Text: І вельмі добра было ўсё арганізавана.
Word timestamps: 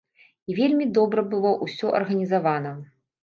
І 0.51 0.55
вельмі 0.59 0.87
добра 0.97 1.25
было 1.35 1.51
ўсё 1.65 1.93
арганізавана. 1.99 2.75